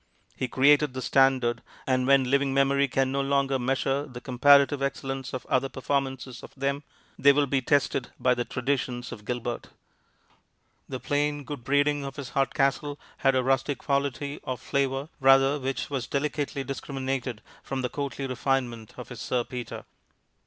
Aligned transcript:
He 0.35 0.47
created 0.47 0.95
the 0.95 1.01
standard, 1.03 1.61
and 1.85 2.07
when 2.07 2.31
living 2.31 2.55
memory 2.55 2.87
can 2.87 3.11
no 3.11 3.21
longer 3.21 3.59
measure 3.59 4.07
the 4.07 4.19
comparative 4.19 4.81
excellence 4.81 5.31
of 5.31 5.45
other 5.45 5.69
performances 5.69 6.41
of 6.41 6.55
them, 6.55 6.81
they 7.19 7.31
will 7.31 7.45
be 7.45 7.61
tested 7.61 8.09
by 8.19 8.33
the 8.33 8.43
traditions 8.43 9.11
of 9.11 9.25
Gilbert. 9.25 9.67
The 10.89 10.99
plain 10.99 11.43
good 11.43 11.63
breeding 11.63 12.03
of 12.03 12.15
his 12.15 12.29
Hardcastle 12.31 12.97
had 13.17 13.35
a 13.35 13.43
rustic 13.43 13.77
quality, 13.77 14.39
or 14.41 14.57
flavor, 14.57 15.09
rather, 15.19 15.59
which 15.59 15.91
was 15.91 16.07
delicately 16.07 16.63
discriminated 16.63 17.43
from 17.61 17.83
the 17.83 17.87
courtly 17.89 18.25
refinement 18.25 18.95
of 18.97 19.09
his 19.09 19.19
Sir 19.21 19.43
Peter. 19.43 19.85